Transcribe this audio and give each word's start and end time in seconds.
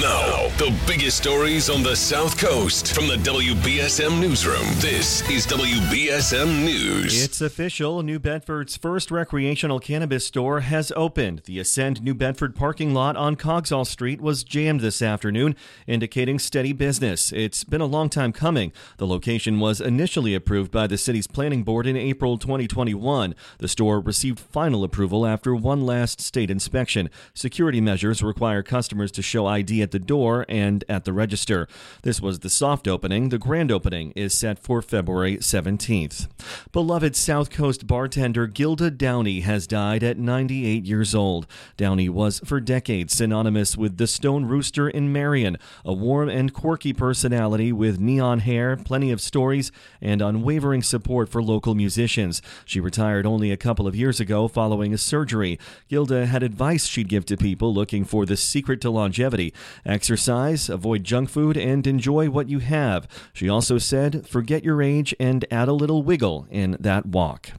Now, 0.00 0.48
the 0.56 0.74
biggest 0.86 1.18
stories 1.18 1.68
on 1.68 1.82
the 1.82 1.94
South 1.94 2.38
Coast 2.38 2.94
from 2.94 3.08
the 3.08 3.16
WBSM 3.16 4.18
Newsroom. 4.18 4.64
This 4.76 5.20
is 5.28 5.46
WBSM 5.46 6.64
News. 6.64 7.22
It's 7.22 7.42
official. 7.42 8.02
New 8.02 8.18
Bedford's 8.18 8.74
first 8.74 9.10
recreational 9.10 9.78
cannabis 9.80 10.26
store 10.26 10.60
has 10.60 10.92
opened. 10.96 11.42
The 11.44 11.58
Ascend 11.58 12.02
New 12.02 12.14
Bedford 12.14 12.56
parking 12.56 12.94
lot 12.94 13.18
on 13.18 13.36
Coggeshall 13.36 13.86
Street 13.86 14.22
was 14.22 14.44
jammed 14.44 14.80
this 14.80 15.02
afternoon, 15.02 15.54
indicating 15.86 16.38
steady 16.38 16.72
business. 16.72 17.30
It's 17.30 17.62
been 17.62 17.82
a 17.82 17.86
long 17.86 18.08
time 18.08 18.32
coming. 18.32 18.72
The 18.96 19.06
location 19.06 19.60
was 19.60 19.78
initially 19.78 20.34
approved 20.34 20.70
by 20.70 20.86
the 20.86 20.96
city's 20.96 21.26
planning 21.26 21.64
board 21.64 21.86
in 21.86 21.98
April 21.98 22.38
2021. 22.38 23.34
The 23.58 23.68
store 23.68 24.00
received 24.00 24.40
final 24.40 24.84
approval 24.84 25.26
after 25.26 25.54
one 25.54 25.84
last 25.84 26.18
state 26.18 26.50
inspection. 26.50 27.10
Security 27.34 27.82
measures 27.82 28.22
require 28.22 28.62
customers 28.62 29.12
to 29.12 29.20
show 29.20 29.44
ID 29.44 29.81
at 29.82 29.90
the 29.90 29.98
door 29.98 30.46
and 30.48 30.84
at 30.88 31.04
the 31.04 31.12
register. 31.12 31.68
This 32.02 32.20
was 32.20 32.38
the 32.38 32.48
soft 32.48 32.88
opening. 32.88 33.28
The 33.28 33.38
grand 33.38 33.70
opening 33.70 34.12
is 34.16 34.32
set 34.32 34.58
for 34.58 34.80
February 34.80 35.36
17th. 35.38 36.28
Beloved 36.72 37.14
South 37.14 37.50
Coast 37.50 37.86
bartender 37.86 38.46
Gilda 38.46 38.90
Downey 38.90 39.40
has 39.40 39.66
died 39.66 40.02
at 40.02 40.18
98 40.18 40.84
years 40.84 41.14
old. 41.14 41.46
Downey 41.76 42.08
was 42.08 42.40
for 42.44 42.60
decades 42.60 43.14
synonymous 43.14 43.76
with 43.76 43.98
the 43.98 44.06
Stone 44.06 44.46
Rooster 44.46 44.88
in 44.88 45.12
Marion, 45.12 45.58
a 45.84 45.92
warm 45.92 46.28
and 46.28 46.54
quirky 46.54 46.92
personality 46.92 47.72
with 47.72 48.00
neon 48.00 48.40
hair, 48.40 48.76
plenty 48.76 49.10
of 49.10 49.20
stories, 49.20 49.72
and 50.00 50.22
unwavering 50.22 50.82
support 50.82 51.28
for 51.28 51.42
local 51.42 51.74
musicians. 51.74 52.40
She 52.64 52.80
retired 52.80 53.26
only 53.26 53.50
a 53.50 53.56
couple 53.56 53.86
of 53.86 53.96
years 53.96 54.20
ago 54.20 54.48
following 54.48 54.94
a 54.94 54.98
surgery. 54.98 55.58
Gilda 55.88 56.26
had 56.26 56.42
advice 56.42 56.86
she'd 56.86 57.08
give 57.08 57.26
to 57.26 57.36
people 57.36 57.74
looking 57.74 58.04
for 58.04 58.24
the 58.24 58.36
secret 58.36 58.80
to 58.82 58.90
longevity 58.90 59.52
exercise, 59.84 60.68
avoid 60.68 61.04
junk 61.04 61.30
food, 61.30 61.56
and 61.56 61.86
enjoy 61.86 62.30
what 62.30 62.48
you 62.48 62.58
have. 62.58 63.08
She 63.32 63.48
also 63.48 63.78
said, 63.78 64.26
forget 64.26 64.64
your 64.64 64.82
age 64.82 65.14
and 65.18 65.44
add 65.50 65.68
a 65.68 65.72
little 65.72 66.02
wiggle 66.02 66.46
in 66.50 66.76
that 66.80 67.06
walk. 67.06 67.50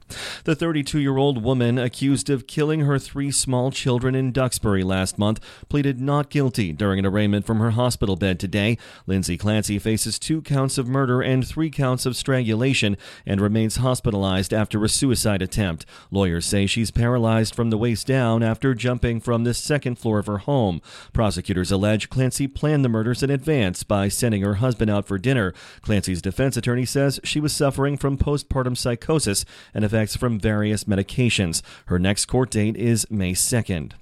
The 0.44 0.54
32 0.54 0.98
year 0.98 1.16
old 1.16 1.42
woman 1.42 1.78
accused 1.78 2.28
of 2.28 2.46
killing 2.46 2.80
her 2.80 2.98
three 2.98 3.30
small 3.30 3.70
children 3.70 4.14
in 4.14 4.30
Duxbury 4.30 4.82
last 4.82 5.18
month 5.18 5.40
pleaded 5.70 6.02
not 6.02 6.28
guilty 6.28 6.70
during 6.70 6.98
an 6.98 7.06
arraignment 7.06 7.46
from 7.46 7.60
her 7.60 7.70
hospital 7.70 8.14
bed 8.14 8.38
today. 8.38 8.76
Lindsay 9.06 9.38
Clancy 9.38 9.78
faces 9.78 10.18
two 10.18 10.42
counts 10.42 10.76
of 10.76 10.86
murder 10.86 11.22
and 11.22 11.48
three 11.48 11.70
counts 11.70 12.04
of 12.04 12.14
strangulation 12.14 12.98
and 13.24 13.40
remains 13.40 13.76
hospitalized 13.76 14.52
after 14.52 14.84
a 14.84 14.88
suicide 14.90 15.40
attempt. 15.40 15.86
Lawyers 16.10 16.44
say 16.44 16.66
she's 16.66 16.90
paralyzed 16.90 17.54
from 17.54 17.70
the 17.70 17.78
waist 17.78 18.06
down 18.06 18.42
after 18.42 18.74
jumping 18.74 19.20
from 19.20 19.44
the 19.44 19.54
second 19.54 19.98
floor 19.98 20.18
of 20.18 20.26
her 20.26 20.38
home. 20.38 20.82
Prosecutors 21.14 21.72
allege 21.72 22.10
Clancy 22.10 22.48
planned 22.48 22.84
the 22.84 22.90
murders 22.90 23.22
in 23.22 23.30
advance 23.30 23.82
by 23.82 24.08
sending 24.08 24.42
her 24.42 24.56
husband 24.56 24.90
out 24.90 25.06
for 25.06 25.16
dinner. 25.16 25.54
Clancy's 25.80 26.20
defense 26.20 26.58
attorney 26.58 26.84
says 26.84 27.18
she 27.24 27.40
was 27.40 27.54
suffering 27.54 27.96
from 27.96 28.18
postpartum 28.18 28.76
psychosis 28.76 29.46
and 29.72 29.86
effects 29.86 30.14
from 30.14 30.33
various 30.38 30.84
medications. 30.84 31.62
Her 31.86 31.98
next 31.98 32.26
court 32.26 32.50
date 32.50 32.76
is 32.76 33.10
May 33.10 33.32
2nd. 33.32 33.92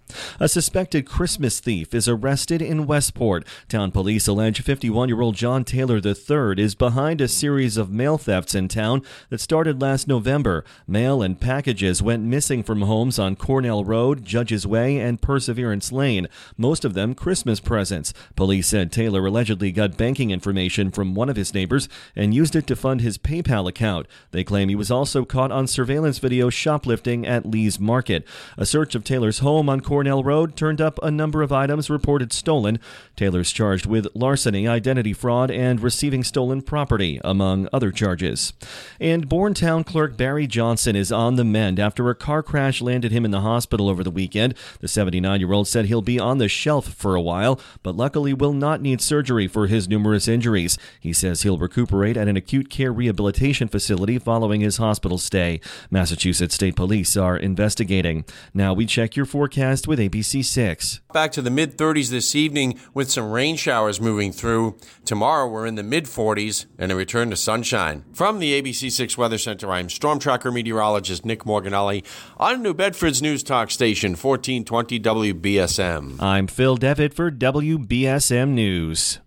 A 0.41 0.49
suspected 0.49 1.07
Christmas 1.07 1.61
thief 1.61 1.95
is 1.95 2.09
arrested 2.09 2.61
in 2.61 2.87
Westport. 2.87 3.47
Town 3.69 3.91
police 3.91 4.27
allege 4.27 4.63
51 4.63 5.09
year 5.09 5.21
old 5.21 5.35
John 5.35 5.65
Taylor 5.65 6.01
III 6.05 6.63
is 6.63 6.75
behind 6.75 7.21
a 7.21 7.29
series 7.29 7.77
of 7.77 7.91
mail 7.91 8.19
thefts 8.19 8.55
in 8.55 8.69
town 8.69 9.03
that 9.31 9.41
started 9.41 9.81
last 9.81 10.09
November. 10.09 10.65
Mail 10.87 11.23
and 11.23 11.41
packages 11.41 12.03
went 12.03 12.23
missing 12.23 12.63
from 12.63 12.83
homes 12.83 13.19
on 13.19 13.37
Cornell 13.37 13.85
Road, 13.85 14.25
Judges 14.25 14.67
Way, 14.67 14.99
and 14.99 15.23
Perseverance 15.23 15.93
Lane, 15.93 16.29
most 16.57 16.85
of 16.85 16.95
them 16.95 17.15
Christmas 17.15 17.61
presents. 17.61 18.13
Police 18.37 18.69
said 18.69 18.93
Taylor 18.93 19.27
allegedly 19.27 19.73
got 19.73 19.97
banking 19.97 20.31
information 20.31 20.91
from 20.91 21.15
one 21.15 21.29
of 21.29 21.37
his 21.37 21.55
neighbors 21.55 21.89
and 22.17 22.35
used 22.35 22.57
it 22.57 22.67
to 22.67 22.77
fund 22.77 23.01
his 23.01 23.19
PayPal 23.19 23.69
account. 23.69 24.07
They 24.31 24.45
claim 24.45 24.69
he 24.69 24.75
was 24.75 24.91
also 24.91 25.25
caught 25.25 25.53
on 25.53 25.67
surveillance 25.67 26.19
video 26.19 26.51
shoplifting 26.51 27.27
at 27.27 27.47
Lee's 27.47 27.79
Market. 27.79 28.27
A 28.57 28.67
search 28.67 28.95
of 28.95 29.05
Taylor's 29.05 29.39
home 29.39 29.69
on 29.69 29.81
Cornell 29.81 30.02
Road 30.09 30.57
turned 30.57 30.81
up 30.81 30.99
a 31.03 31.11
number 31.11 31.43
of 31.43 31.53
items 31.53 31.89
reported 31.89 32.33
stolen. 32.33 32.79
Taylor's 33.17 33.53
charged 33.53 33.87
with 33.87 34.07
larceny, 34.15 34.67
identity 34.67 35.13
fraud, 35.13 35.51
and 35.51 35.81
receiving 35.81 36.25
stolen 36.25 36.63
property, 36.63 37.21
among 37.25 37.69
other 37.73 37.91
charges. 37.91 38.53
And 39.01 39.29
Bourne 39.29 39.55
Town 39.55 39.85
clerk 39.85 40.17
Barry 40.17 40.47
Johnson 40.47 40.97
is 40.97 41.13
on 41.13 41.37
the 41.37 41.45
mend 41.45 41.79
after 41.79 42.09
a 42.11 42.15
car 42.15 42.43
crash 42.43 42.81
landed 42.81 43.13
him 43.13 43.25
in 43.25 43.31
the 43.31 43.41
hospital 43.43 43.89
over 43.89 44.03
the 44.03 44.11
weekend. 44.11 44.55
The 44.81 44.89
79 44.89 45.41
year 45.41 45.53
old 45.53 45.69
said 45.69 45.87
he'll 45.87 46.03
be 46.03 46.19
on 46.19 46.39
the 46.39 46.49
shelf 46.49 46.89
for 46.89 47.15
a 47.15 47.21
while, 47.21 47.61
but 47.83 47.97
luckily 47.97 48.35
will 48.35 48.53
not 48.53 48.81
need 48.81 49.01
surgery 49.01 49.47
for 49.47 49.67
his 49.67 49.89
numerous 49.89 50.29
injuries. 50.29 50.79
He 51.01 51.13
says 51.13 51.43
he'll 51.43 51.59
recuperate 51.59 52.17
at 52.17 52.29
an 52.29 52.37
acute 52.37 52.71
care 52.71 52.93
rehabilitation 52.93 53.69
facility 53.69 54.19
following 54.19 54.61
his 54.61 54.79
hospital 54.79 55.19
stay. 55.19 55.61
Massachusetts 55.91 56.55
State 56.55 56.77
Police 56.77 57.17
are 57.17 57.37
investigating. 57.37 58.25
Now 58.55 58.73
we 58.73 58.87
check 58.87 59.17
your 59.17 59.27
forecast 59.27 59.87
with 59.93 59.99
ABC 59.99 60.43
6. 60.43 61.01
Back 61.13 61.33
to 61.33 61.43
the 61.43 61.51
mid 61.51 61.77
30s 61.77 62.09
this 62.09 62.35
evening 62.35 62.81
with 62.95 63.11
some 63.11 63.31
rain 63.31 63.57
showers 63.57 64.01
moving 64.01 64.33
through. 64.33 64.79
Tomorrow 65.05 65.49
we're 65.49 65.67
in 65.67 65.75
the 65.75 65.83
mid 65.83 66.07
40s 66.07 66.65
and 66.79 66.91
a 66.91 66.97
return 66.97 67.29
to 67.29 67.37
sunshine. 67.37 68.03
From 68.15 68.39
the 68.39 68.59
ABC 68.63 68.91
6 68.91 69.19
Weather 69.19 69.37
Center, 69.37 69.71
I'm 69.71 69.91
Storm 69.91 70.19
Tracker 70.19 70.51
meteorologist 70.51 71.27
Nick 71.27 71.41
Morganelli 71.41 72.07
on 72.39 72.63
New 72.63 72.73
Bedford's 72.73 73.21
News 73.21 73.43
Talk 73.43 73.71
Station 73.71 74.13
1420 74.13 74.99
WBSM. 74.99 76.23
I'm 76.23 76.47
Phil 76.47 76.77
Devitt 76.77 77.13
for 77.13 77.31
WBSM 77.31 78.49
News. 78.49 79.19